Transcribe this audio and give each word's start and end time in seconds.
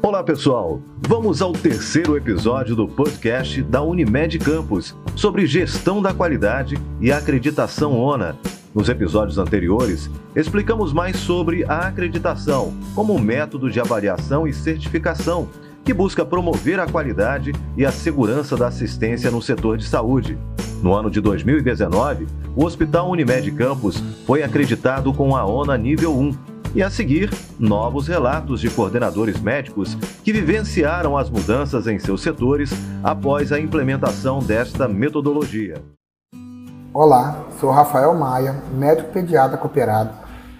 Olá 0.00 0.22
pessoal, 0.22 0.80
vamos 1.08 1.42
ao 1.42 1.52
terceiro 1.52 2.16
episódio 2.16 2.76
do 2.76 2.86
podcast 2.86 3.60
da 3.62 3.82
Unimed 3.82 4.38
Campus 4.38 4.96
sobre 5.16 5.44
gestão 5.44 6.00
da 6.00 6.14
qualidade 6.14 6.78
e 7.00 7.10
acreditação 7.10 7.98
ONA. 7.98 8.36
Nos 8.72 8.88
episódios 8.88 9.38
anteriores, 9.38 10.08
explicamos 10.36 10.92
mais 10.92 11.16
sobre 11.16 11.64
a 11.64 11.88
acreditação 11.88 12.72
como 12.94 13.18
método 13.18 13.68
de 13.68 13.80
avaliação 13.80 14.46
e 14.46 14.52
certificação 14.52 15.48
que 15.84 15.92
busca 15.92 16.24
promover 16.24 16.78
a 16.78 16.86
qualidade 16.86 17.52
e 17.76 17.84
a 17.84 17.90
segurança 17.90 18.56
da 18.56 18.68
assistência 18.68 19.32
no 19.32 19.42
setor 19.42 19.76
de 19.76 19.84
saúde. 19.84 20.38
No 20.80 20.94
ano 20.94 21.10
de 21.10 21.20
2019, 21.20 22.28
o 22.54 22.64
Hospital 22.64 23.10
Unimed 23.10 23.50
Campus 23.50 24.02
foi 24.24 24.44
acreditado 24.44 25.12
com 25.12 25.34
a 25.34 25.44
ONA 25.44 25.76
nível 25.76 26.16
1 26.16 26.47
e 26.74 26.82
a 26.82 26.90
seguir, 26.90 27.30
novos 27.58 28.06
relatos 28.06 28.60
de 28.60 28.70
coordenadores 28.70 29.40
médicos 29.40 29.94
que 30.22 30.32
vivenciaram 30.32 31.16
as 31.16 31.30
mudanças 31.30 31.86
em 31.86 31.98
seus 31.98 32.22
setores 32.22 32.70
após 33.02 33.52
a 33.52 33.58
implementação 33.58 34.40
desta 34.40 34.86
metodologia. 34.86 35.82
Olá, 36.92 37.44
sou 37.60 37.70
Rafael 37.70 38.14
Maia, 38.14 38.62
médico 38.74 39.12
pediatra 39.12 39.56
cooperado 39.56 40.10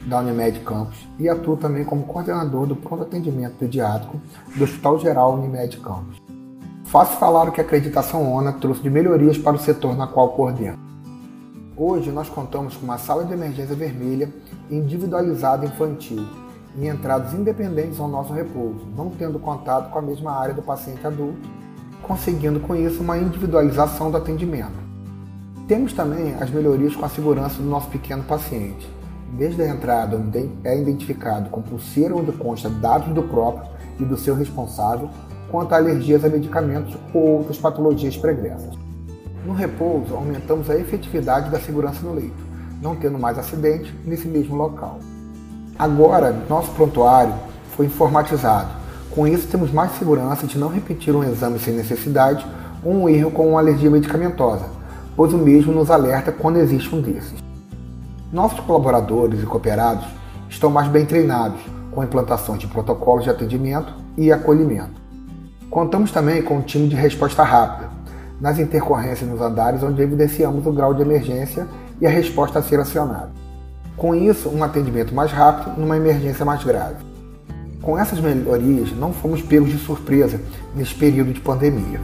da 0.07 0.21
Unimed 0.21 0.61
Campos 0.61 1.07
e 1.19 1.29
atuo 1.29 1.57
também 1.57 1.85
como 1.85 2.05
coordenador 2.05 2.67
do 2.67 2.77
pronto 2.77 3.03
atendimento 3.03 3.57
pediátrico 3.57 4.21
do 4.57 4.65
Hospital 4.65 4.99
Geral 4.99 5.35
Unimed 5.35 5.77
Campos. 5.79 6.17
Faço 6.85 7.19
falar 7.19 7.49
o 7.49 7.53
que 7.53 7.61
a 7.61 7.65
acreditação 7.65 8.33
ONA 8.33 8.53
trouxe 8.53 8.83
de 8.83 8.89
melhorias 8.89 9.37
para 9.37 9.57
o 9.57 9.59
setor 9.59 9.97
na 9.97 10.07
qual 10.07 10.31
coordeno. 10.31 10.88
Hoje 11.81 12.11
nós 12.11 12.29
contamos 12.29 12.77
com 12.77 12.83
uma 12.83 12.99
sala 12.99 13.25
de 13.25 13.33
emergência 13.33 13.77
vermelha 13.77 14.29
individualizada 14.69 15.65
infantil 15.65 16.27
e 16.77 16.89
entradas 16.89 17.33
independentes 17.33 18.01
ao 18.01 18.09
nosso 18.09 18.33
repouso, 18.33 18.85
não 18.97 19.11
tendo 19.11 19.39
contato 19.39 19.89
com 19.89 19.99
a 20.01 20.03
mesma 20.03 20.33
área 20.33 20.53
do 20.53 20.61
paciente 20.61 21.07
adulto, 21.07 21.49
conseguindo 22.03 22.59
com 22.59 22.75
isso 22.75 23.01
uma 23.01 23.17
individualização 23.17 24.11
do 24.11 24.17
atendimento. 24.17 24.75
Temos 25.69 25.93
também 25.93 26.35
as 26.41 26.51
melhorias 26.51 26.97
com 26.97 27.05
a 27.05 27.09
segurança 27.09 27.63
do 27.63 27.69
nosso 27.69 27.89
pequeno 27.91 28.25
paciente, 28.25 28.93
desde 29.35 29.63
a 29.63 29.69
entrada, 29.69 30.17
onde 30.17 30.51
é 30.65 30.77
identificado 30.77 31.49
com 31.49 31.63
pulseira 31.63 32.17
onde 32.17 32.33
consta 32.33 32.69
dados 32.69 33.15
do 33.15 33.23
próprio 33.23 33.71
e 34.01 34.05
do 34.05 34.17
seu 34.17 34.35
responsável, 34.35 35.09
quanto 35.49 35.75
a 35.75 35.77
alergias 35.77 36.25
a 36.25 36.29
medicamentos 36.29 36.97
ou 37.15 37.39
outras 37.39 37.57
patologias 37.57 38.17
pregressas. 38.17 38.88
No 39.47 39.55
repouso, 39.55 40.15
aumentamos 40.15 40.69
a 40.69 40.77
efetividade 40.77 41.51
da 41.51 41.61
segurança 41.61 42.01
no 42.03 42.13
leito, 42.13 42.45
não 42.83 42.97
tendo 42.97 43.19
mais 43.19 43.39
acidente 43.39 43.95
nesse 44.05 44.27
mesmo 44.27 44.57
local. 44.57 44.99
Agora, 45.79 46.33
nosso 46.49 46.71
prontuário 46.73 47.35
foi 47.77 47.87
informatizado. 47.87 48.69
Com 49.11 49.27
isso, 49.27 49.47
temos 49.49 49.73
mais 49.73 49.93
segurança 49.93 50.47
de 50.47 50.59
não 50.59 50.69
repetir 50.69 51.15
um 51.15 51.23
exame 51.23 51.59
sem 51.59 51.75
necessidade 51.75 52.45
ou 52.85 52.93
um 52.93 53.09
erro 53.09 53.31
com 53.31 53.51
uma 53.51 53.61
alergia 53.61 53.91
medicamentosa, 53.91 54.67
pois 55.17 55.33
o 55.33 55.39
mesmo 55.39 55.73
nos 55.73 55.91
alerta 55.91 56.33
quando 56.33 56.59
existe 56.59 56.95
um 56.95 57.01
desses. 57.01 57.39
Nossos 58.33 58.61
colaboradores 58.61 59.43
e 59.43 59.47
cooperados 59.47 60.05
estão 60.49 60.69
mais 60.69 60.89
bem 60.89 61.07
treinados 61.07 61.61
com 61.93 62.03
implantações 62.03 62.59
de 62.59 62.67
protocolos 62.67 63.25
de 63.25 63.31
atendimento 63.31 63.93
e 64.17 64.31
acolhimento. 64.33 65.01
Contamos 65.71 66.11
também 66.11 66.43
com 66.43 66.59
um 66.59 66.63
time 66.63 66.89
de 66.89 66.97
resposta 66.97 67.43
rápida 67.43 67.98
nas 68.41 68.59
intercorrências 68.59 69.29
nos 69.29 69.41
andares 69.41 69.83
onde 69.83 70.03
evidenciamos 70.03 70.67
o 70.67 70.73
grau 70.73 70.95
de 70.95 71.03
emergência 71.03 71.67
e 72.01 72.07
a 72.07 72.11
resposta 72.11 72.59
a 72.59 72.63
ser 72.63 72.79
acionada. 72.79 73.31
Com 73.97 74.15
isso, 74.15 74.49
um 74.49 74.63
atendimento 74.63 75.15
mais 75.15 75.33
rápido 75.33 75.79
numa 75.79 75.97
emergência 75.97 76.45
mais 76.45 76.63
grave. 76.63 76.97
Com 77.83 77.99
essas 77.99 78.21
melhorias, 78.21 78.93
não 78.93 79.13
fomos 79.13 79.43
pegos 79.43 79.71
de 79.71 79.79
surpresa 79.79 80.41
nesse 80.75 80.95
período 80.95 81.33
de 81.33 81.41
pandemia. 81.41 82.01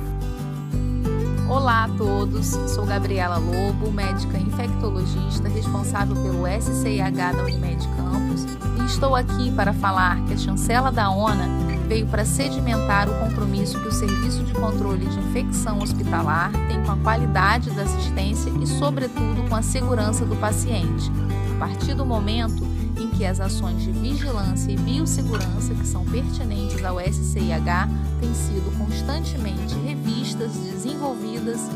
Olá 1.49 1.85
a 1.85 1.89
todos, 1.97 2.47
sou 2.69 2.85
Gabriela 2.85 3.37
Lobo, 3.37 3.93
médica 3.93 4.39
infectologista 4.39 5.49
responsável 5.49 6.17
pelo 6.17 6.47
SCIH 6.47 7.33
da 7.33 7.43
Unimed 7.43 7.89
Campus 7.97 8.45
e 8.81 8.87
estou 8.87 9.15
aqui 9.15 9.53
para 9.53 9.73
falar 9.73 10.21
que 10.25 10.35
a 10.35 10.37
chancela 10.37 10.91
da 10.91 11.11
ONA 11.11 11.74
veio 11.87 12.07
para 12.07 12.25
sedimentar 12.25 13.09
o 13.09 13.15
compromisso 13.21 13.81
que 13.81 13.89
o 13.89 13.93
Serviço 13.93 14.43
de 14.43 14.53
Controle 14.53 15.07
de 15.07 15.19
Infecção 15.19 15.81
Hospitalar 15.81 16.51
tem 16.69 16.83
com 16.83 16.93
a 16.93 16.97
qualidade 16.97 17.71
da 17.71 17.83
assistência 17.83 18.51
e, 18.51 18.67
sobretudo, 18.67 19.49
com 19.49 19.55
a 19.55 19.63
segurança 19.63 20.25
do 20.25 20.37
paciente. 20.37 21.11
A 21.57 21.59
partir 21.59 21.95
do 21.95 22.05
momento 22.05 22.67
em 22.99 23.09
que 23.11 23.25
as 23.25 23.41
ações 23.41 23.83
de 23.83 23.93
vigilância 23.93 24.73
e 24.73 24.77
biossegurança 24.77 25.75
que 25.75 25.87
são 25.87 26.05
pertinentes 26.05 26.85
ao 26.85 27.01
SCIH 27.01 27.89
têm 28.21 28.35
sido 28.35 28.77
constantemente 28.79 29.75
revistas, 29.85 30.53
desenvolvidas, 30.53 30.94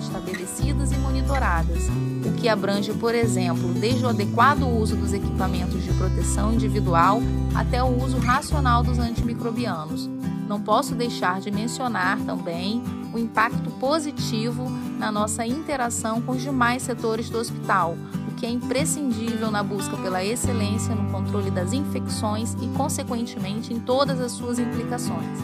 estabelecidas 0.08 0.90
e 0.92 0.96
monitoradas, 0.96 1.84
o 2.24 2.32
que 2.32 2.48
abrange, 2.48 2.92
por 2.94 3.14
exemplo, 3.14 3.72
desde 3.74 4.04
o 4.04 4.08
adequado 4.08 4.66
uso 4.66 4.96
dos 4.96 5.12
equipamentos 5.12 5.82
de 5.82 5.92
proteção 5.92 6.52
individual 6.52 7.20
até 7.54 7.82
o 7.82 8.02
uso 8.02 8.18
racional 8.18 8.82
dos 8.82 8.98
antimicrobianos. 8.98 10.08
Não 10.48 10.60
posso 10.60 10.94
deixar 10.94 11.40
de 11.40 11.50
mencionar 11.50 12.18
também 12.20 12.82
o 13.12 13.18
impacto 13.18 13.70
positivo 13.72 14.64
na 14.98 15.12
nossa 15.12 15.46
interação 15.46 16.20
com 16.22 16.32
os 16.32 16.42
demais 16.42 16.82
setores 16.82 17.28
do 17.28 17.38
hospital, 17.38 17.96
que 18.38 18.46
é 18.46 18.50
imprescindível 18.50 19.50
na 19.50 19.62
busca 19.62 19.96
pela 19.96 20.24
excelência 20.24 20.94
no 20.94 21.10
controle 21.10 21.50
das 21.50 21.72
infecções 21.72 22.54
e, 22.62 22.68
consequentemente, 22.76 23.74
em 23.74 23.80
todas 23.80 24.20
as 24.20 24.32
suas 24.32 24.58
implicações. 24.58 25.38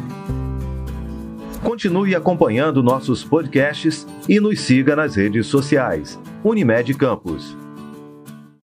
Continue 1.65 2.15
acompanhando 2.15 2.83
nossos 2.83 3.25
podcasts 3.25 4.07
e 4.29 4.39
nos 4.39 4.61
siga 4.61 4.95
nas 4.95 5.17
redes 5.17 5.47
sociais. 5.47 6.21
Unimed 6.45 6.93
Campus. 6.95 7.64